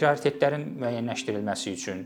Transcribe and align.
prioritetlərin 0.00 0.66
müəyyənləşdirilməsi 0.80 1.76
üçün 1.76 2.04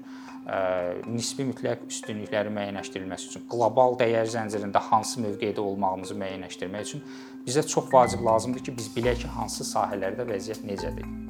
nisbi 1.09 1.47
mütləq 1.49 1.87
üstünlüklərin 1.89 2.53
müəyyənləşdirilməsi 2.53 3.31
üçün, 3.31 3.47
qlobal 3.49 3.97
dəyər 4.01 4.29
zəncirində 4.29 4.83
hansı 4.91 5.23
mövqedə 5.25 5.65
olmağımızı 5.65 6.19
müəyyənləşdirmək 6.21 6.89
üçün 6.91 7.05
bizə 7.47 7.65
çox 7.65 7.89
vacib 7.93 8.25
lazımdır 8.27 8.67
ki, 8.67 8.77
biz 8.77 8.91
bilək 8.97 9.25
ki, 9.25 9.31
hansı 9.39 9.65
sahələrdə 9.71 10.29
vəziyyət 10.29 10.67
necədir. 10.69 11.24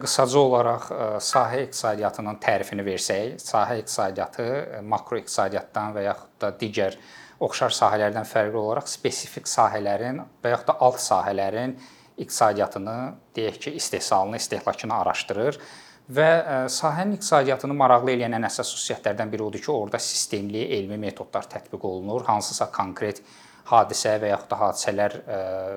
Qısaca 0.00 0.40
olaraq 0.40 0.86
e, 0.94 1.06
sahə 1.20 1.64
iqtisadiyyatının 1.66 2.38
tərifini 2.40 2.84
versək, 2.86 3.34
sahə 3.42 3.76
iqtisadiyyatı 3.82 4.44
e, 4.46 4.78
makroiqtisadiyyatdan 4.88 5.92
və 5.96 6.04
yaxud 6.06 6.30
da 6.40 6.48
digər 6.62 6.96
oxşar 7.44 7.74
sahələrdən 7.76 8.24
fərqli 8.28 8.56
olaraq 8.56 8.88
spesifik 8.88 9.48
sahələrin 9.50 10.22
və 10.40 10.54
yaxud 10.54 10.70
da 10.70 10.76
alt 10.86 11.02
sahələrin 11.04 11.74
iqtisadiyyatını, 12.16 12.96
deyək 13.36 13.58
ki, 13.66 13.72
istehsalını, 13.80 14.40
istehlakını 14.40 14.96
araşdırır 15.02 15.58
və 16.16 16.30
e, 16.38 16.56
sahənin 16.72 17.18
iqtisadiyyatını 17.18 17.76
maraqlı 17.82 18.14
edən 18.14 18.38
ən 18.38 18.48
əsas 18.48 18.72
xüsusiyyətlərdən 18.72 19.34
biri 19.34 19.44
odur 19.50 19.64
ki, 19.66 19.72
orada 19.74 20.00
sistemli 20.00 20.64
elmi 20.78 20.96
metodlar 21.02 21.44
tətbiq 21.52 21.84
olunur, 21.90 22.24
hansısa 22.30 22.70
konkret 22.72 23.20
hadisə 23.68 24.16
və 24.22 24.32
yaxud 24.32 24.48
da 24.54 24.62
hadisələr 24.64 25.18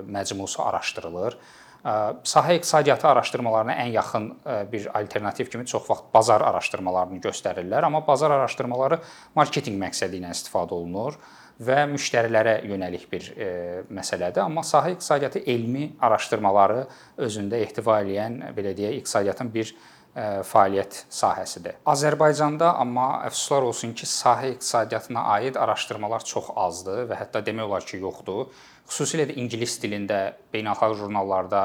məcmusu 0.07 0.63
araşdırılır 0.63 1.37
sahə 1.83 2.55
iqtisadiyyatı 2.55 3.07
araşdırmalarına 3.07 3.73
ən 3.83 3.91
yaxın 3.91 4.27
bir 4.71 4.87
alternativ 4.99 5.45
kimi 5.51 5.65
çox 5.65 5.89
vaxt 5.89 6.13
bazar 6.13 6.41
araşdırmalarını 6.41 7.19
göstərirlər, 7.19 7.85
amma 7.85 8.07
bazar 8.07 8.31
araşdırmaları 8.31 8.99
marketinq 9.35 9.79
məqsədi 9.81 10.21
ilə 10.21 10.31
istifadə 10.31 10.77
olunur 10.77 11.19
və 11.61 11.83
müştərilərə 11.91 12.61
yönəlik 12.65 13.09
bir 13.11 13.27
e, 13.35 13.49
məsələdir. 13.93 14.41
Amma 14.41 14.63
sahə 14.65 14.95
iqtisadiyyatı 14.95 15.43
elmi 15.45 15.91
araşdırmaları 16.01 16.85
özündə 17.27 17.59
ehtiva 17.61 17.99
edən 18.01 18.39
belə 18.55 18.73
deyək, 18.77 19.03
iqtisadiyyatın 19.03 19.53
bir 19.53 19.75
fəaliyyət 20.13 20.99
sahəsidir. 21.09 21.79
Azərbaycanda 21.89 22.75
amma 22.77 23.23
əfsuslar 23.27 23.65
olsun 23.65 23.95
ki, 23.97 24.05
sahə 24.09 24.51
iqtisadiyyatına 24.53 25.23
aid 25.37 25.57
araşdırmalar 25.57 26.25
çox 26.29 26.51
azdır 26.65 27.07
və 27.09 27.17
hətta 27.17 27.41
demək 27.45 27.65
olar 27.71 27.87
ki, 27.87 27.97
yoxdur. 28.03 28.51
Xüsusilə 28.89 29.25
də 29.29 29.37
ingilis 29.41 29.79
dilində 29.81 30.19
beynəlxalq 30.53 30.99
jurnallarda 31.01 31.63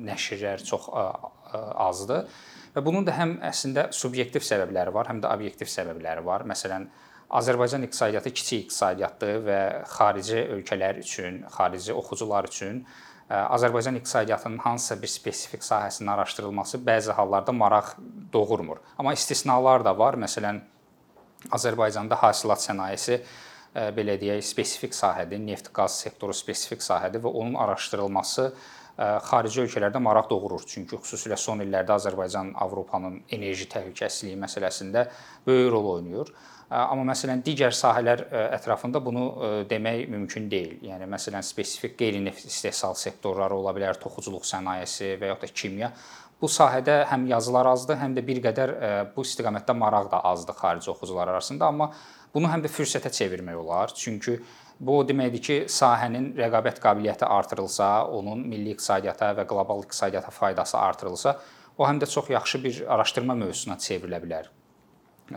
nəşrlər 0.00 0.64
çox 0.64 0.88
azdır. 1.52 2.24
Və 2.72 2.84
bunun 2.86 3.04
da 3.04 3.12
həm 3.18 3.36
əslində 3.44 3.88
subyektiv 3.92 4.46
səbəbləri 4.46 4.94
var, 4.94 5.10
həm 5.10 5.20
də 5.20 5.28
obyektiv 5.34 5.68
səbəbləri 5.68 6.24
var. 6.24 6.46
Məsələn, 6.48 6.88
Azərbaycan 7.36 7.84
iqtisadiyyatı 7.86 8.32
kiçik 8.34 8.64
iqtisadiyyatdır 8.64 9.36
və 9.46 9.60
xarici 9.92 10.40
ölkələr 10.56 10.98
üçün, 11.02 11.44
xarici 11.52 11.92
oxucular 11.94 12.48
üçün 12.48 12.80
Azərbaycan 13.30 13.94
iqtisadiyyatının 14.00 14.58
hansısa 14.58 14.96
bir 15.02 15.08
spesifik 15.08 15.62
sahəsinin 15.62 16.10
araşdırılması 16.10 16.80
bəzi 16.86 17.14
hallarda 17.14 17.52
maraq 17.52 17.92
doğurmur. 18.32 18.80
Amma 18.98 19.12
istisnalar 19.14 19.84
da 19.84 19.92
var. 19.98 20.18
Məsələn, 20.18 20.58
Azərbaycanda 21.54 22.18
hasilat 22.18 22.58
sənayesi 22.64 23.20
belə 23.94 24.16
deyək, 24.18 24.42
spesifik 24.42 24.96
sahədir, 24.98 25.38
neft-qaz 25.46 26.00
sektoru 26.02 26.34
spesifik 26.34 26.82
sahədir 26.82 27.22
və 27.22 27.30
onun 27.30 27.54
araşdırılması 27.54 28.50
xarici 28.98 29.62
ölkələrdə 29.62 30.02
maraq 30.02 30.26
doğurur. 30.30 30.66
Çünki 30.66 30.98
xüsusilə 30.98 31.38
son 31.38 31.62
illərdə 31.62 31.94
Azərbaycan 32.00 32.50
Avropanın 32.66 33.22
enerji 33.30 33.70
təhlükəsizliyi 33.70 34.40
məsələsində 34.42 35.06
böyük 35.46 35.70
rol 35.72 35.86
oynayır. 35.94 36.34
Amma 36.70 37.02
məsələn 37.10 37.40
digər 37.42 37.74
sahələr 37.74 38.24
ətrafında 38.54 39.00
bunu 39.02 39.24
demək 39.70 40.04
mümkün 40.12 40.46
deyil. 40.50 40.76
Yəni 40.86 41.08
məsələn 41.10 41.42
spesifik 41.42 41.96
qeyri-neft 41.98 42.46
istehsal 42.46 42.94
sektorları 42.94 43.56
ola 43.58 43.74
bilər, 43.74 43.98
toxuculuq 43.98 44.46
sənayesi 44.46 45.16
və 45.18 45.32
ya 45.32 45.38
da 45.40 45.50
kimya. 45.50 45.90
Bu 46.40 46.48
sahədə 46.48 47.02
həm 47.10 47.26
yazılar 47.28 47.66
azdır, 47.72 47.98
həm 48.00 48.14
də 48.16 48.22
bir 48.24 48.38
qədər 48.46 48.70
bu 49.16 49.26
istiqamətdə 49.26 49.74
maraq 49.76 50.12
da 50.12 50.22
azdır 50.30 50.56
xarici 50.62 50.90
oxucular 50.94 51.28
arasında, 51.28 51.66
amma 51.66 51.90
Bunu 52.34 52.46
həm 52.50 52.62
də 52.62 52.70
fürsətə 52.70 53.10
çevirmək 53.10 53.58
olar. 53.58 53.94
Çünki 53.96 54.36
bu 54.80 55.00
o 55.00 55.06
deməkdir 55.06 55.42
ki, 55.46 55.56
sahənin 55.72 56.30
rəqabət 56.38 56.78
qabiliyyəti 56.84 57.26
artırılsa, 57.26 57.90
onun 58.18 58.44
milli 58.52 58.76
iqtisadiyyata 58.76 59.32
və 59.40 59.46
qlobal 59.50 59.82
iqtisadiyyata 59.84 60.30
faydası 60.34 60.78
artırılsa, 60.78 61.36
o 61.78 61.88
həm 61.88 62.00
də 62.02 62.10
çox 62.10 62.30
yaxşı 62.30 62.62
bir 62.64 62.80
araşdırma 62.94 63.34
mövzusuna 63.42 63.80
çevrilə 63.82 64.22
bilər. 64.22 64.50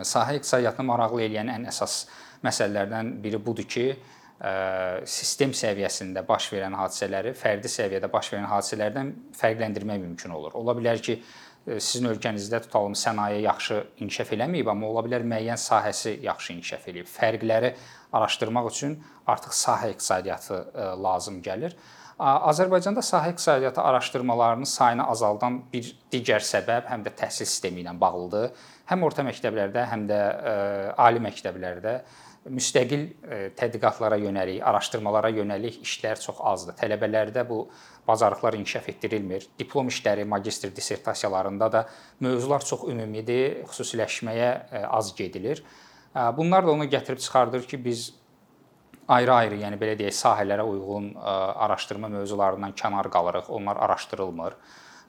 Sahə 0.02 0.38
iqtisadiyyatını 0.40 0.86
maraqlı 0.90 1.22
edən 1.28 1.52
ən 1.54 1.68
əsas 1.70 2.04
məsələlərdən 2.44 3.14
biri 3.22 3.38
budur 3.46 3.68
ki, 3.68 3.86
sistem 5.08 5.54
səviyyəsində 5.54 6.24
baş 6.26 6.50
verən 6.52 6.74
hadisələri 6.76 7.32
fərdi 7.38 7.70
səviyyədə 7.70 8.10
baş 8.12 8.32
verən 8.34 8.48
hadisələrdən 8.50 9.12
fərqləndirmək 9.38 10.00
mümkün 10.02 10.34
olur. 10.36 10.56
Ola 10.58 10.74
bilər 10.76 11.00
ki, 11.00 11.20
sizin 11.78 12.10
ölkənizdə 12.10 12.60
tutalım 12.66 12.96
sənaye 12.98 13.38
yaxşı 13.46 13.78
inkişaf 14.04 14.34
eləməyib, 14.36 14.68
amma 14.68 14.90
ola 14.90 15.04
bilər 15.06 15.24
müəyyən 15.24 15.60
sahəsi 15.60 16.18
yaxşı 16.26 16.52
inkişaf 16.58 16.88
eləyib. 16.92 17.08
Fərqləri 17.08 17.72
araşdırmaq 18.12 18.68
üçün 18.68 18.98
artıq 19.26 19.54
sahə 19.56 19.94
iqtisadiyyatı 19.94 20.60
lazım 21.00 21.40
gəlir. 21.46 21.78
Azərbaycanda 22.18 23.02
sahə 23.02 23.32
iqtisadiyyatı 23.32 23.80
araşdırmalarının 23.80 24.68
sayını 24.70 25.06
azaldan 25.10 25.62
bir 25.72 25.88
digər 26.12 26.44
səbəb 26.46 26.86
həm 26.90 27.02
də 27.06 27.14
təhsil 27.18 27.48
sistemi 27.48 27.82
ilə 27.82 27.94
bağlıdır. 28.00 28.52
Həm 28.90 29.02
orta 29.02 29.24
məktəblərdə, 29.26 29.88
həm 29.90 30.06
də 30.10 30.20
ali 31.00 31.22
məktəblərdə 31.24 31.96
müstəqil 32.44 33.06
tədqiqatlara 33.56 34.18
yönəlik, 34.20 34.60
araşdırmalara 34.62 35.30
yönəlik 35.32 35.80
işlər 35.82 36.20
çox 36.20 36.40
azdır. 36.44 36.76
Tələbələrdə 36.82 37.44
bu 37.48 37.64
bacarıqlar 38.08 38.58
inkişaf 38.58 38.88
etdirilmir. 38.92 39.46
Diplom 39.58 39.88
işləri, 39.88 40.24
magistr 40.28 40.74
dissertasiyalarında 40.76 41.72
da 41.72 41.86
mövzular 42.20 42.64
çox 42.64 42.84
ümumidir, 42.90 43.62
xüsusiləşməyə 43.70 44.50
e, 44.70 44.84
az 44.86 45.14
gedilir. 45.16 45.64
E, 46.14 46.20
bunlar 46.36 46.66
da 46.66 46.74
onu 46.76 46.84
gətirib 46.84 47.22
çıxardır 47.24 47.64
ki, 47.70 47.84
biz 47.84 48.10
ayrı-ayrı, 49.08 49.58
yəni 49.64 49.80
belə 49.80 49.98
deyək, 49.98 50.16
sahələrə 50.16 50.64
uyğun 50.68 51.10
e, 51.14 51.34
araşdırma 51.66 52.08
mövzularından 52.08 52.72
kənar 52.78 53.10
qalırıq. 53.10 53.50
Onlar 53.52 53.76
araşdırılmır. 53.76 54.56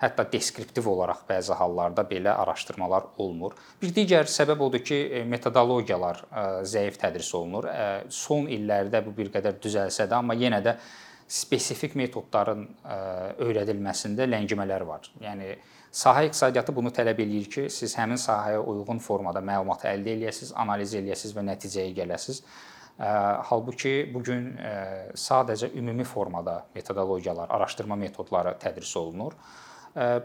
Hətta 0.01 0.25
deskriptiv 0.31 0.87
olaraq 0.91 1.21
bəzi 1.29 1.55
hallarda 1.55 2.03
belə 2.09 2.33
araşdırmalar 2.35 3.05
olmur. 3.17 3.53
Bir 3.81 3.93
digər 3.95 4.27
səbəb 4.27 4.59
odur 4.65 4.83
ki, 4.83 4.97
metodologiyalar 5.31 6.19
zəif 6.67 6.99
tədris 6.99 7.29
olunur. 7.37 7.69
Son 8.11 8.49
illərdə 8.51 8.99
bu 9.05 9.15
bir 9.15 9.31
qədər 9.31 9.55
düzəlsə 9.63 10.09
də, 10.11 10.19
amma 10.19 10.35
yenə 10.35 10.59
də 10.65 10.75
spesifik 11.31 11.95
metodların 11.95 12.67
öyrədilməsində 13.47 14.27
ləngimələr 14.27 14.83
var. 14.85 15.07
Yəni 15.23 15.55
sahə 15.95 16.27
iqtisadiyyatı 16.27 16.75
bunu 16.75 16.91
tələb 16.91 17.23
eləyir 17.23 17.49
ki, 17.55 17.67
siz 17.71 17.95
həmin 17.95 18.19
sahəyə 18.19 18.59
uyğun 18.59 18.99
formada 18.99 19.39
məlumat 19.39 19.87
əldə 19.95 20.11
eləyəsiniz, 20.17 20.51
analiz 20.59 20.93
eləyəsiniz 20.99 21.39
və 21.39 21.47
nəticəyə 21.53 21.95
gələsiniz. 22.03 22.43
Halbuki 22.97 24.09
bu 24.13 24.21
gün 24.23 24.53
sadəcə 25.19 25.73
ümumi 25.75 26.03
formada 26.07 26.65
metodologiyalar, 26.75 27.49
araşdırma 27.51 27.95
metodları 27.99 28.55
tədris 28.61 28.95
olunur. 28.97 29.33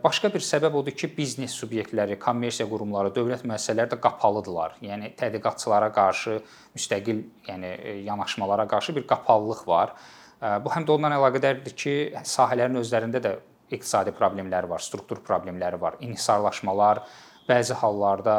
Başqa 0.04 0.30
bir 0.34 0.42
səbəb 0.42 0.76
odur 0.78 0.94
ki, 0.94 1.10
biznes 1.16 1.54
subyektləri, 1.54 2.16
kommersiya 2.18 2.66
qurumları, 2.70 3.10
dövlət 3.14 3.42
müəssisələri 3.46 3.90
də 3.92 3.98
qapalıdırlar. 4.02 4.78
Yəni 4.82 5.12
tədqiqatçılara 5.18 5.92
qarşı 5.94 6.40
müstəqil, 6.78 7.22
yəni 7.46 7.74
yanaşmalara 8.06 8.66
qarşı 8.70 8.96
bir 8.96 9.06
qapalılıq 9.10 9.66
var. 9.66 9.94
Bu 10.40 10.74
həm 10.74 10.86
də 10.86 10.94
ondan 10.94 11.14
əlaqədardır 11.18 11.74
ki, 11.74 11.94
sahələrin 12.22 12.78
özlərində 12.82 13.22
də 13.22 13.36
iqtisadi 13.70 14.14
problemləri 14.14 14.70
var, 14.70 14.82
struktur 14.82 15.22
problemləri 15.26 15.78
var, 15.78 15.98
inhisarlaşmalar, 16.02 17.04
bəzi 17.46 17.78
hallarda 17.78 18.36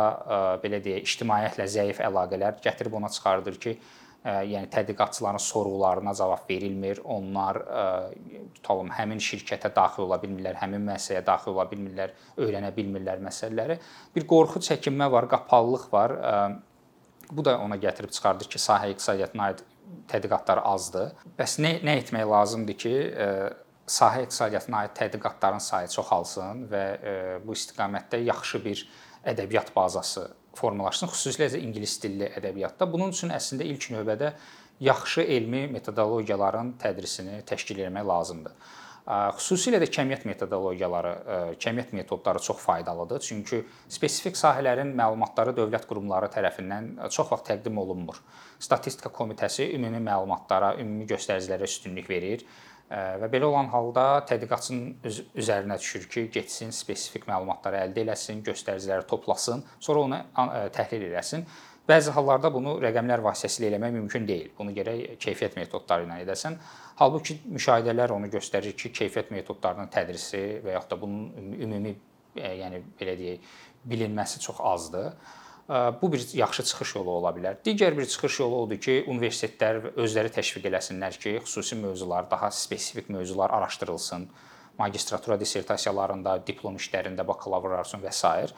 belə 0.63 0.79
deyək, 0.83 1.07
ictimaiyyətlə 1.07 1.67
zəif 1.71 2.03
əlaqələr 2.03 2.59
gətirib 2.63 2.99
ona 2.99 3.11
çıxardır 3.11 3.59
ki, 3.59 3.79
yəni 4.25 4.69
tədqiqatçıların 4.69 5.41
sorğularına 5.41 6.13
cavab 6.13 6.49
verilmir. 6.49 6.99
Onlar 7.03 7.57
tutalım 8.53 8.91
həmin 8.93 9.21
şirkətə 9.23 9.71
daxil 9.75 10.05
ola 10.05 10.19
bilmirlər, 10.21 10.59
həmin 10.61 10.85
müəssisəyə 10.89 11.23
daxil 11.25 11.55
ola 11.55 11.65
bilmirlər, 11.71 12.13
öyrənə 12.37 12.69
bilmirlər 12.75 13.23
məsələləri. 13.25 13.79
Bir 14.15 14.27
qorxu, 14.29 14.61
çəkinmə 14.69 15.09
var, 15.11 15.29
qapalılıq 15.31 15.87
var. 15.93 16.15
Bu 17.31 17.45
da 17.45 17.57
ona 17.63 17.79
gətirib 17.81 18.11
çıxardır 18.13 18.49
ki, 18.51 18.61
sahə 18.61 18.91
iqtisadiyyatına 18.93 19.49
aid 19.49 19.63
tədqiqatlar 20.11 20.61
azdır. 20.69 21.15
Bəs 21.39 21.57
nə 21.63 21.77
nə 21.85 21.97
etmək 22.03 22.27
lazımdır 22.29 22.77
ki, 22.83 22.95
sahə 23.89 24.25
iqtisadiyyatına 24.27 24.83
aid 24.85 24.93
tədqiqatların 24.99 25.63
sayı 25.63 25.89
çoxalsın 25.95 26.67
və 26.71 26.83
bu 27.45 27.57
istiqamətdə 27.57 28.21
yaxşı 28.27 28.61
bir 28.65 28.85
ədəbiyyat 29.33 29.73
bazası 29.75 30.29
formalaşsın, 30.57 31.11
xüsusilə 31.11 31.47
də 31.53 31.61
ingilis 31.63 31.97
dilli 32.03 32.27
ədəbiyyatda. 32.39 32.87
Bunun 32.91 33.13
üçün 33.15 33.31
əslində 33.35 33.67
ilk 33.67 33.89
növbədə 33.95 34.33
yaxşı 34.81 35.21
elmi 35.21 35.67
metodologiyaların 35.71 36.75
tədrisini 36.81 37.41
təşkil 37.47 37.83
etmək 37.85 38.07
lazımdır. 38.07 38.55
Xüsusilə 39.11 39.79
də 39.81 39.87
kəmiyyət 39.89 40.27
metodologiyaları, 40.29 41.11
kəmiyyət 41.59 41.93
metodları 41.97 42.39
çox 42.39 42.59
faydalıdır. 42.61 43.19
Çünki 43.25 43.63
spesifik 43.89 44.37
sahələrin 44.37 44.93
məlumatları 44.97 45.55
dövlət 45.57 45.87
qurumları 45.89 46.29
tərəfindən 46.31 46.91
çox 47.09 47.31
vaxt 47.31 47.49
təqdim 47.49 47.79
olunmur. 47.81 48.21
Statistika 48.61 49.09
komitəsi 49.09 49.71
ümumi 49.75 50.03
məlumatlara, 50.05 50.75
ümumi 50.83 51.09
göstəricilərə 51.09 51.65
üstünlük 51.65 52.09
verir 52.09 52.45
və 52.91 53.27
belə 53.31 53.47
olan 53.47 53.69
halda 53.71 54.05
tədqiqatçının 54.27 55.11
üzərinə 55.39 55.77
düşür 55.79 56.07
ki, 56.11 56.25
getsin 56.33 56.73
spesifik 56.75 57.27
məlumatları 57.29 57.85
əldə 57.85 58.03
eləsin, 58.03 58.41
göstəriciləri 58.43 59.07
toplasın, 59.07 59.63
sonra 59.79 60.05
onu 60.07 60.19
təhlil 60.75 61.07
eləsin. 61.07 61.45
Bəzi 61.87 62.13
hallarda 62.13 62.51
bunu 62.53 62.75
rəqəmlər 62.83 63.23
vasitəsilə 63.25 63.71
eləmək 63.71 63.95
mümkün 63.95 64.27
deyil. 64.27 64.51
Bunu 64.57 64.73
gərək 64.75 65.17
keyfiyyət 65.23 65.57
metodları 65.57 66.05
ilə 66.05 66.19
edəsən. 66.25 66.59
Halbuki 66.99 67.39
müşahidələr 67.49 68.13
onu 68.13 68.29
göstərir 68.31 68.75
ki, 68.77 68.91
keyfiyyət 68.99 69.31
metodlarının 69.33 69.89
tədrisi 69.91 70.43
və 70.65 70.75
yaxud 70.75 70.93
da 70.93 70.99
bunun 71.01 71.55
ümumi 71.57 71.95
yəni 72.35 72.83
belə 72.99 73.15
deyək, 73.19 73.47
bilinməsi 73.91 74.39
çox 74.43 74.61
azdır. 74.61 75.13
Bu 76.01 76.11
bir 76.11 76.33
yaxşı 76.33 76.63
çıxış 76.63 76.95
yolu 76.95 77.11
ola 77.21 77.31
bilər. 77.31 77.61
Digər 77.63 77.95
bir 77.97 78.05
çıxış 78.05 78.39
yolu 78.39 78.57
odur 78.65 78.79
ki, 78.83 79.05
universitetlər 79.07 79.93
özləri 79.95 80.31
təşviq 80.35 80.65
eləsinlər 80.67 81.15
ki, 81.15 81.37
xüsusi 81.45 81.77
mövzular, 81.79 82.25
daha 82.31 82.51
spesifik 82.51 83.09
mövzular 83.09 83.49
araşdırılsın. 83.49 84.29
Magistratura 84.77 85.39
dissertasiyalarında, 85.39 86.41
diplom 86.47 86.75
işlərində, 86.75 87.23
bakalavr 87.27 87.77
və 88.03 88.11
s. 88.11 88.51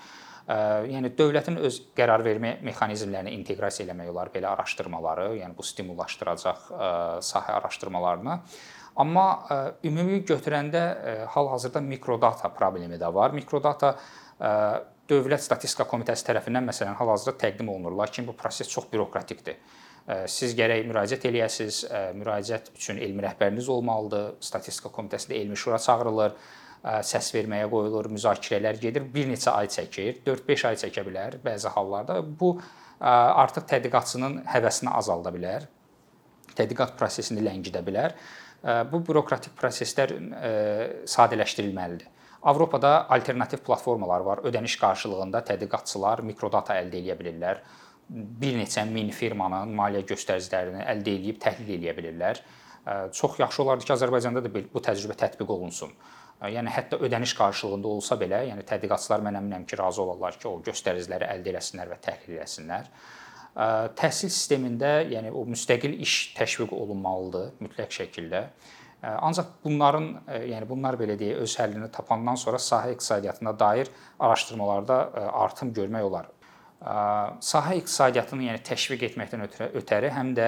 Yəni 0.90 1.14
dövlətin 1.16 1.56
öz 1.62 1.78
qərar 1.96 2.20
vermə 2.26 2.58
mexanizmlərini 2.66 3.32
inteqrasiya 3.38 3.86
eləmək 3.88 4.10
olar 4.12 4.32
belə 4.34 4.50
araşdırmaları, 4.56 5.28
yəni 5.40 5.56
bu 5.58 5.64
stimullaşdıracaq 5.64 6.66
sahə 7.24 7.60
araşdırmalarını. 7.60 8.40
Amma 8.96 9.28
ümumi 9.86 10.20
götürəndə 10.28 10.84
hal-hazırda 11.36 11.82
mikrodata 11.82 12.50
problemi 12.54 13.00
də 13.00 13.14
var. 13.14 13.32
Mikrodata 13.32 13.96
Dövlət 15.14 15.44
Statistika 15.46 15.86
Komitəsi 15.86 16.26
tərəfindən 16.26 16.66
məsələn 16.72 16.96
hal-hazırda 16.98 17.38
təqdim 17.44 17.70
olunur, 17.70 17.94
lakin 18.00 18.26
bu 18.26 18.34
proses 18.38 18.70
çox 18.72 18.88
bürokratikdir. 18.90 19.60
Siz 20.28 20.56
gərək 20.58 20.88
müraciət 20.90 21.28
eləyəsiniz, 21.30 21.84
müraciət 22.18 22.72
üçün 22.74 22.98
elmi 22.98 23.24
rəhbəriniz 23.24 23.70
olmalıdır. 23.72 24.34
Statistika 24.44 24.90
Komitəsində 24.96 25.38
elmi 25.38 25.58
şura 25.60 25.78
çağırılır, 25.84 26.34
səs 27.08 27.30
verməyə 27.36 27.70
qoyulur, 27.72 28.10
müzakirələr 28.12 28.80
gedir. 28.82 29.06
Bir 29.14 29.30
neçə 29.30 29.54
ay 29.54 29.70
çəkir, 29.72 30.24
4-5 30.26 30.66
ay 30.72 30.80
çəkə 30.82 31.06
bilər 31.08 31.38
bəzi 31.46 31.72
hallarda. 31.76 32.18
Bu 32.24 32.56
artıq 33.00 33.70
tədqiqatçının 33.70 34.42
həvəsini 34.56 34.92
azalda 34.92 35.32
bilər. 35.36 35.70
Tədqiqat 36.58 36.98
prosesini 37.00 37.46
ləngidə 37.46 37.86
bilər. 37.86 38.18
Bu 38.92 39.00
bürokratik 39.08 39.56
proseslər 39.60 40.18
sadələşdirilməlidir. 41.14 42.12
Avropada 42.44 43.10
alternativ 43.10 43.64
platformalar 43.64 44.20
var. 44.28 44.42
Ödəniş 44.44 44.76
qarşılığında 44.82 45.40
tədqiqatçılar 45.48 46.22
mikrodata 46.28 46.76
əldə 46.82 47.00
edə 47.00 47.16
bilirlər. 47.20 47.62
Bir 48.10 48.58
neçə 48.60 48.84
min 48.90 49.14
firmanın 49.16 49.72
maliyyə 49.78 50.04
göstəricilərini 50.10 50.84
əldə 50.92 51.14
edib 51.22 51.40
təhlil 51.40 51.78
edə 51.78 51.96
bilirlər. 51.96 52.42
Çox 53.16 53.40
yaxşı 53.40 53.64
olardı 53.64 53.88
ki, 53.88 53.94
Azərbaycanda 53.96 54.44
da 54.44 54.52
bu 54.52 54.84
təcrübə 54.84 55.16
tətbiq 55.24 55.56
olunsun. 55.56 55.96
Yəni 56.44 56.68
hətta 56.76 57.00
ödəniş 57.00 57.32
qarşılığında 57.40 57.88
olsa 57.88 58.20
belə, 58.20 58.42
yəni 58.50 58.68
tədqiqatçılar 58.68 59.24
mən 59.24 59.40
əminəm 59.40 59.64
ki, 59.64 59.80
razı 59.80 60.04
olarlar 60.04 60.36
ki, 60.36 60.50
o 60.52 60.60
göstəriciləri 60.66 61.30
əldə 61.38 61.56
etsinlər 61.62 61.94
və 61.94 62.00
təhlil 62.04 62.42
etsinlər. 62.44 62.92
Təhsil 63.96 64.34
sistemində, 64.34 64.98
yəni 65.08 65.32
o 65.32 65.46
müstəqil 65.48 65.96
iş 66.04 66.34
təşviq 66.36 66.76
olunmalıdır 66.76 67.54
mütləq 67.64 67.96
şəkildə. 68.02 68.48
Ancaq 69.04 69.50
bunların, 69.64 70.06
yəni 70.48 70.68
bunlar 70.70 70.96
belə 71.00 71.18
deyək, 71.20 71.42
öz 71.44 71.56
həllini 71.60 71.90
tapandan 71.92 72.38
sonra 72.40 72.60
sahə 72.64 72.94
iqtisadiyyatına 72.94 73.52
dair 73.60 73.90
araşdırmalarda 74.20 75.00
artım 75.44 75.74
görmək 75.76 76.08
olar. 76.08 76.30
Sahə 76.84 77.78
iqtisadiyyatını 77.80 78.50
yəni 78.50 78.62
təşviq 78.68 79.06
etməkdən 79.08 79.46
ötəri 79.80 80.10
həm 80.12 80.34
də 80.36 80.48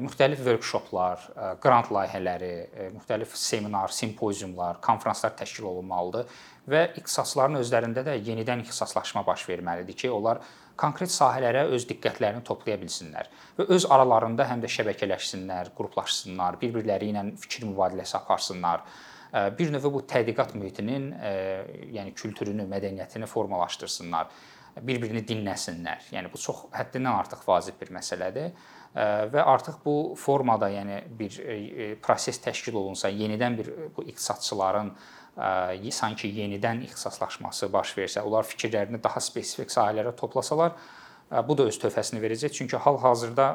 müxtəlif 0.00 0.40
workshoplar, 0.40 1.20
qrant 1.60 1.90
layihələri, 1.92 2.52
müxtəlif 2.94 3.34
seminar, 3.36 3.92
simpoziumlar, 3.92 4.80
konfranslar 4.84 5.34
təşkil 5.36 5.68
olunmalıdır 5.68 6.30
və 6.72 6.80
ixtisasların 6.96 7.60
özlərində 7.60 8.06
də 8.08 8.16
yenidən 8.24 8.64
ixtisaslaşma 8.64 9.22
baş 9.26 9.44
verməlidir 9.50 9.98
ki, 10.00 10.10
onlar 10.10 10.40
konkret 10.80 11.12
sahələrə 11.12 11.66
öz 11.76 11.86
diqqətlərini 11.92 12.42
toplaya 12.44 12.80
bilsinlər 12.80 13.28
və 13.60 13.68
öz 13.76 13.86
aralarında 13.92 14.48
həm 14.48 14.64
də 14.64 14.72
şəbəkələşsinlər, 14.78 15.74
qruplaşsınlar, 15.76 16.56
bir-birləri 16.60 17.12
ilə 17.12 17.28
fikir 17.44 17.68
mübadiləsi 17.68 18.16
aparsınlar. 18.16 18.82
Bir 19.58 19.70
növ 19.74 19.86
bu 19.92 20.00
tədqiqat 20.08 20.54
mühitinin, 20.56 21.10
yəni 21.92 22.12
kültürünü, 22.16 22.64
mədəniyyətini 22.70 23.26
formalaşdırsınlar, 23.28 24.30
bir-birini 24.82 25.22
dinləsinlər. 25.24 26.10
Yəni 26.12 26.28
bu 26.32 26.40
çox 26.40 26.66
həddindən 26.76 27.14
artıq 27.16 27.44
vacib 27.48 27.78
bir 27.80 27.92
məsələdir 27.96 28.50
və 29.32 29.44
artıq 29.44 29.78
bu 29.84 30.14
formada, 30.16 30.68
yəni 30.72 31.02
bir 31.18 31.38
proses 32.04 32.38
təşkil 32.44 32.76
olunsa, 32.76 33.08
yenidən 33.12 33.56
bir 33.58 33.70
bu 33.96 34.04
iqtisadçıların 34.08 34.92
sanki 35.92 36.30
yenidən 36.32 36.80
ixtisaslaşması 36.86 37.68
baş 37.72 37.92
versə, 37.98 38.22
onlar 38.24 38.48
fikirlərini 38.48 39.02
daha 39.04 39.20
spesifik 39.20 39.72
sahələrə 39.72 40.14
toplasalar, 40.16 40.72
bu 41.44 41.56
da 41.58 41.66
öz 41.68 41.78
töhfəsini 41.82 42.22
verəcək. 42.22 42.54
Çünki 42.56 42.80
hal-hazırda 42.80 43.50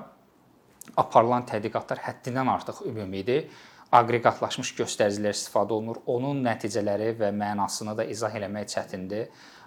aparılan 0.97 1.45
tədqiqatlar 1.49 2.01
həddindən 2.05 2.49
artıq 2.51 2.83
ümumidir. 2.89 3.47
Aqreqatlaşmış 3.91 4.71
göstəricilər 4.77 5.35
istifadə 5.35 5.75
olunur. 5.75 5.97
Onun 6.07 6.39
nəticələri 6.45 7.11
və 7.19 7.31
mənasını 7.35 7.95
da 7.99 8.05
izah 8.07 8.35
eləmək 8.39 8.69
çətindir. 8.71 9.25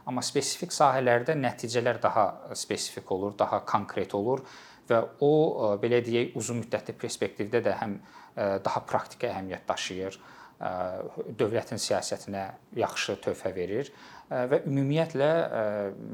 Amma 0.08 0.24
spesifik 0.24 0.72
sahələrdə 0.72 1.36
nəticələr 1.36 2.00
daha 2.02 2.24
spesifik 2.56 3.10
olur, 3.12 3.34
daha 3.38 3.60
konkret 3.68 4.14
olur 4.16 4.44
və 4.88 5.00
o 5.24 5.32
belə 5.80 6.02
deyək 6.04 6.34
uzun 6.36 6.60
müddətli 6.60 6.96
perspektivdə 7.00 7.62
də 7.64 7.76
həm 7.80 7.98
daha 8.36 8.82
praktiki 8.88 9.28
əhəmiyyət 9.30 9.68
daşıyır 9.68 10.18
dövlətin 11.38 11.80
siyasətinə 11.82 12.44
yaxşı 12.78 13.16
töhfə 13.24 13.50
verir 13.56 13.90
və 14.30 14.60
ümumiyyətlə 14.64 15.30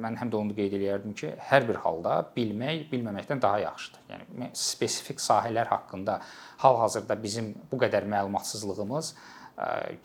mən 0.03 0.17
həm 0.19 0.31
də 0.33 0.39
onu 0.39 0.55
qeyd 0.57 0.73
eləyərdim 0.79 1.13
ki, 1.17 1.35
hər 1.51 1.67
bir 1.69 1.79
halda 1.85 2.17
bilmək 2.35 2.89
bilməməkdən 2.91 3.43
daha 3.43 3.61
yaxşıdır. 3.67 4.07
Yəni 4.11 4.49
spesifik 4.59 5.21
sahələr 5.23 5.71
haqqında 5.71 6.19
hal-hazırda 6.65 7.17
bizim 7.23 7.53
bu 7.71 7.79
qədər 7.85 8.09
məlumatsızlığımız 8.11 9.13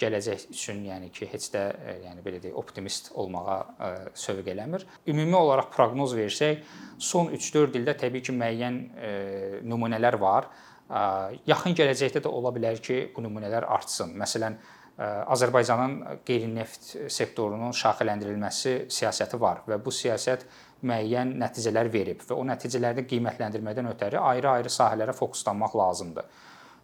gələcək 0.01 0.49
üçün 0.51 0.83
yəni 0.83 1.09
ki, 1.15 1.29
heç 1.31 1.47
də 1.53 1.63
yəni 2.03 2.23
belə 2.25 2.41
deyək 2.43 2.59
optimist 2.59 3.11
olmağa 3.15 3.57
sövq 4.19 4.51
eləmir. 4.51 4.83
Ümumi 5.07 5.37
olaraq 5.39 5.71
proqnoz 5.73 6.15
versək, 6.17 6.61
son 6.99 7.31
3-4 7.31 7.79
ildə 7.79 7.95
təbii 8.03 8.25
ki, 8.27 8.35
müəyyən 8.35 8.81
nümunələr 9.63 10.19
var 10.19 10.51
Yaxın 10.89 11.73
gələcəkdə 11.77 12.21
də 12.21 12.29
ola 12.29 12.51
bilər 12.53 12.77
ki, 12.83 13.11
bu 13.15 13.23
nümunələr 13.25 13.65
artsın. 13.73 14.13
Məsələn, 14.21 14.57
Azərbaycanın 14.95 16.21
qeyri-neft 16.23 16.93
sektorunun 17.11 17.73
şaxələndirilməsi 17.75 18.85
siyasəti 18.87 19.39
var 19.41 19.65
və 19.67 19.79
bu 19.83 19.91
siyasət 19.91 20.45
müəyyən 20.85 21.33
nəticələr 21.41 21.89
verib 21.91 22.21
və 22.23 22.37
o 22.37 22.45
nəticələri 22.47 23.03
qiymətləndirmədən 23.09 23.89
ötəri 23.91 24.21
ayrı-ayrı 24.21 24.71
sahələrə 24.71 25.15
fokuslanmaq 25.17 25.75
lazımdır. 25.75 26.29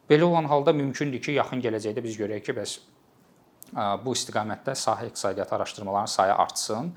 Belə 0.10 0.28
olan 0.28 0.50
halda 0.52 0.74
mümkündür 0.76 1.22
ki, 1.24 1.38
yaxın 1.38 1.62
gələcəkdə 1.64 2.04
biz 2.04 2.18
görək 2.20 2.44
ki, 2.50 2.58
bəs 2.58 2.78
bu 4.04 4.16
istiqamətdə 4.18 4.76
sahə 4.76 5.08
iqtisadiyyatı 5.08 5.56
araşdırmalarının 5.56 6.12
sayı 6.12 6.34
artsın. 6.34 6.92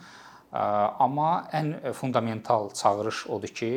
Amma 0.55 1.45
ən 1.55 1.93
fundamental 1.93 2.71
çağırış 2.75 3.27
odur 3.27 3.49
ki, 3.49 3.71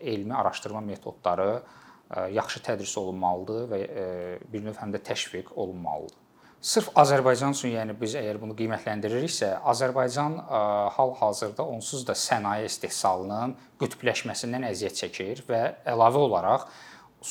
elmi 0.00 0.34
araşdırma 0.34 0.80
metodları 0.80 1.62
yaxşı 2.34 2.60
tədris 2.66 2.98
olunmalıdır 3.00 3.64
və 3.70 3.80
bir 4.52 4.64
növ 4.66 4.76
həm 4.80 4.92
də 4.94 5.00
təşviq 5.06 5.54
olunmalıdır. 5.54 6.20
Sırf 6.64 6.86
Azərbaycan 6.96 7.52
üçün, 7.52 7.74
yəni 7.74 7.92
biz 8.00 8.14
əgər 8.16 8.38
bunu 8.40 8.54
qiymətləndiririksə, 8.56 9.50
Azərbaycan 9.68 10.38
hal-hazırda 10.96 11.66
onsuz 11.68 12.06
da 12.08 12.14
sənaye 12.16 12.64
istehsalının 12.70 13.52
qütbləşməsindən 13.82 14.64
əziyyət 14.70 15.02
çəkir 15.02 15.42
və 15.50 15.60
əlavə 15.92 16.22
olaraq 16.24 16.64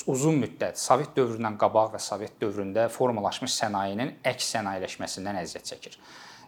uzun 0.09 0.37
müddət 0.41 0.77
Sovet 0.81 1.15
dövründən 1.17 1.57
qabaq 1.61 1.95
və 1.95 2.01
Sovet 2.01 2.37
dövründə 2.41 2.85
formalaşmış 2.93 3.57
sənayenin 3.57 4.13
əks 4.21 4.53
sənayeləşməsindən 4.53 5.41
əziyyət 5.41 5.71
çəkir. 5.71 5.97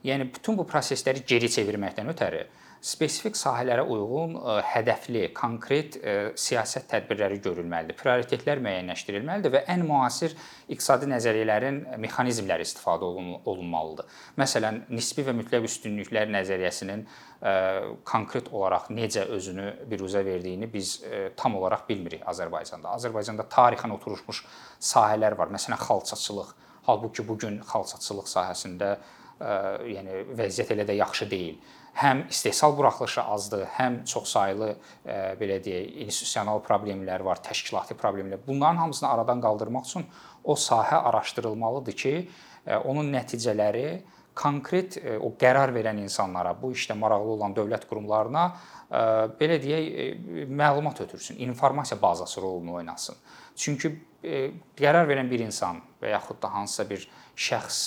Yəni 0.06 0.30
bütün 0.36 0.58
bu 0.58 0.68
prosesləri 0.70 1.26
geri 1.26 1.50
çevirməkdən 1.58 2.14
ötəri 2.14 2.46
spesifik 2.86 3.38
sahələrə 3.38 3.84
uyğun 3.90 4.36
e, 4.38 4.56
hədəfli, 4.70 5.24
konkret 5.36 5.98
e, 5.98 6.16
siyasət 6.38 6.86
tədbirləri 6.92 7.40
görülməlidir. 7.44 7.98
Prioritetlər 7.98 8.62
müəyyənləşdirilməlidir 8.62 9.54
və 9.56 9.62
ən 9.74 9.86
müasir 9.88 10.36
iqtisadi 10.70 11.10
nəzəriyyələrin 11.10 11.80
mexanizmləri 12.04 12.66
istifadə 12.68 13.08
olunmalıdır. 13.10 14.10
Məsələn, 14.42 14.84
nisbi 14.94 15.26
və 15.26 15.34
mütləq 15.40 15.66
üstünlüklər 15.66 16.30
nəzəriyyəsinin 16.36 17.02
e, 17.06 17.56
konkret 18.06 18.52
olaraq 18.54 18.92
necə 18.94 19.26
özünü 19.34 19.72
biruzə 19.90 20.22
verdiyini 20.26 20.70
biz 20.72 21.00
tam 21.40 21.58
olaraq 21.58 21.88
bilmirik 21.90 22.26
Azərbaycanda. 22.30 22.94
Azərbaycanda 23.00 23.48
tarixən 23.50 23.94
oturmuş 23.98 24.44
sahələr 24.94 25.38
var. 25.40 25.50
Məsələn, 25.54 25.82
xalçaçılıq 25.82 26.54
Halbuki 26.86 27.24
bu 27.26 27.34
gün 27.42 27.56
xalçaçılıq 27.66 28.28
sahəsində 28.30 28.92
yəni 29.90 30.20
vəziyyət 30.38 30.76
elə 30.76 30.86
də 30.86 31.00
yaxşı 31.00 31.26
deyil. 31.32 31.58
Həm 31.96 32.26
istehsal 32.30 32.74
buraxılışı 32.78 33.22
azdır, 33.24 33.62
həm 33.78 34.02
çoxsaylı 34.12 34.74
belə 35.40 35.62
deyək, 35.64 35.94
institusional 36.04 36.60
problemlər 36.66 37.24
var, 37.24 37.40
təşkilati 37.40 37.96
problemlər. 37.96 38.42
Bunların 38.48 38.82
hamısını 38.84 39.10
aradan 39.10 39.40
qaldırmaq 39.42 39.88
üçün 39.88 40.04
o 40.44 40.58
sahə 40.60 41.00
araşdırılmalıdır 41.08 41.96
ki, 42.04 42.14
onun 42.84 43.14
nəticələri 43.14 44.02
konkret 44.36 44.98
o 45.22 45.32
qərar 45.40 45.72
verən 45.76 46.02
insanlara, 46.04 46.54
bu 46.62 46.74
işlə 46.76 46.98
maraqlı 47.00 47.38
olan 47.38 47.56
dövlət 47.56 47.88
qurumlarına 47.90 48.46
belə 49.40 49.58
deyək, 49.64 50.48
məlumat 50.52 51.02
ötürsün, 51.02 51.40
informasiya 51.48 52.02
bazası 52.02 52.42
rolunu 52.42 52.76
oynasın. 52.82 53.16
Çünki 53.56 53.96
qərar 54.76 55.08
verən 55.08 55.30
bir 55.32 55.40
insan 55.46 55.80
və 56.02 56.12
yaxud 56.12 56.42
da 56.42 56.52
hansısa 56.54 56.86
bir 56.90 57.08
şəxs, 57.36 57.80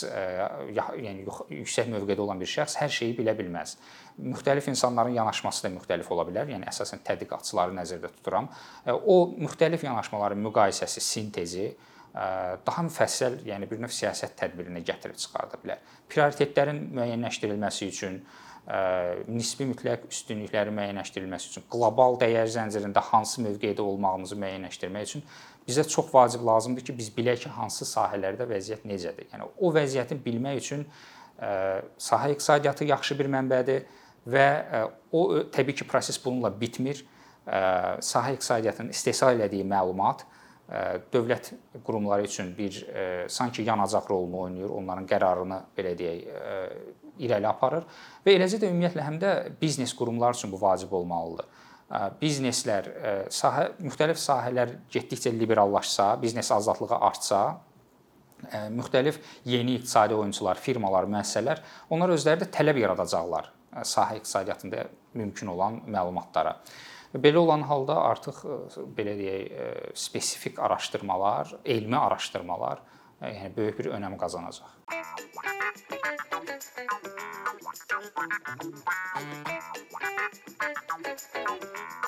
yəni 0.76 1.24
yüksək 1.60 1.88
mövqedə 1.92 2.24
olan 2.24 2.40
bir 2.40 2.48
şəxs 2.48 2.78
hər 2.80 2.92
şeyi 2.92 3.16
bilə 3.16 3.34
bilməz. 3.38 3.76
Müxtəlif 4.18 4.68
insanların 4.70 5.14
yanaşması 5.16 5.66
da 5.66 5.72
müxtəlif 5.76 6.08
ola 6.12 6.24
bilər. 6.28 6.50
Yəni 6.52 6.68
əsasən 6.68 7.04
tədqiqatçıları 7.06 7.76
nəzərdə 7.76 8.10
tuturam. 8.16 8.48
O 8.88 9.30
müxtəlif 9.38 9.84
yanaşmaların 9.86 10.40
müqayisəsi, 10.48 11.04
sintezi 11.04 11.68
daha 12.14 12.82
müfəssəl, 12.88 13.40
yəni 13.46 13.68
bir 13.70 13.80
növ 13.82 13.92
siyasət 13.94 14.36
tədbirinə 14.40 14.80
gətirib 14.86 15.18
çıxarda 15.20 15.60
bilər. 15.62 15.82
Prioritetlərin 16.08 16.80
müəyyənləşdirilməsi 16.96 17.88
üçün 17.92 18.22
nisbi 19.32 19.64
mütləq 19.70 20.08
üstünlüklərin 20.10 20.74
müəyyənləşdirilməsi 20.76 21.52
üçün, 21.52 21.66
qlobal 21.72 22.18
dəyər 22.20 22.50
zəncirində 22.52 23.00
hansı 23.12 23.44
mövqedə 23.44 23.84
olmağımızı 23.84 24.36
müəyyənləşdirmək 24.42 25.06
üçün 25.08 25.24
bizə 25.68 25.84
çox 25.88 26.10
vacib 26.12 26.44
lazımdır 26.48 26.84
ki, 26.88 26.96
biz 26.96 27.08
bilək 27.16 27.44
ki, 27.44 27.52
hansı 27.56 27.86
sahələrdə 27.88 28.48
vəziyyət 28.48 28.84
necədir. 28.88 29.28
Yəni 29.32 29.48
o 29.56 29.72
vəziyyəti 29.72 30.16
bilmək 30.24 30.60
üçün 30.62 30.84
sahə 31.38 32.32
iqtisadiyyatı 32.34 32.88
yaxşı 32.88 33.16
bir 33.20 33.28
mənbədir 33.32 33.84
və 34.28 34.46
o 35.12 35.22
təbii 35.54 35.76
ki, 35.76 35.88
proses 35.88 36.20
bununla 36.24 36.50
bitmir. 36.60 37.04
Sahə 37.48 38.34
iqtisadiyyatının 38.36 38.92
istehsal 38.96 39.36
elədiyi 39.36 39.64
məlumat 39.68 40.26
dövlət 41.12 41.52
qurumları 41.84 42.26
üçün 42.28 42.50
bir 42.58 42.76
sanki 43.28 43.62
yanacaq 43.64 44.10
rolunu 44.10 44.42
oynayır, 44.46 44.72
onların 44.80 45.06
qərarını 45.08 45.62
belə 45.76 45.94
deyək 45.96 46.26
irəli 47.18 47.48
aparır 47.48 47.86
və 48.26 48.34
eləcə 48.36 48.60
də 48.60 48.68
ümumiyyətlə 48.68 49.06
həm 49.06 49.16
də 49.22 49.30
biznes 49.60 49.94
qurumları 49.96 50.36
üçün 50.36 50.52
bu 50.52 50.60
vacib 50.60 50.92
olmalıdır. 50.92 51.46
Bizneslər 52.20 52.90
sahə 53.32 53.70
müxtəlif 53.80 54.20
sahələr 54.20 54.74
getdikcə 54.92 55.32
liberallaşsa, 55.32 56.10
biznes 56.20 56.52
azadlığı 56.52 56.98
artsa, 57.00 57.40
müxtəlif 58.70 59.16
yeni 59.48 59.78
iqtisadi 59.78 60.14
oyunçular, 60.14 60.60
firmalar, 60.60 61.08
müəssisələr 61.08 61.64
onlar 61.90 62.12
özləri 62.12 62.44
də 62.44 62.50
tələb 62.54 62.76
yaradacaqlar 62.84 63.48
sahə 63.88 64.20
iqtisadiyyatında 64.20 64.84
mümkün 65.14 65.46
olan 65.56 65.80
məlumatlara. 65.88 66.58
Belə 67.16 67.40
olan 67.40 67.62
halda 67.64 67.94
artıq 68.10 68.42
belə 68.96 69.14
deyək, 69.16 69.94
spesifik 69.96 70.58
araşdırmalar, 70.60 71.54
elmi 71.64 71.96
araşdırmalar 71.96 72.82
yəni 73.22 73.54
böyük 73.56 73.78
bir 73.80 73.90
önəm 73.96 74.18
qazanacaq. 74.20 74.76
Thank 81.48 81.62
you. 82.02 82.07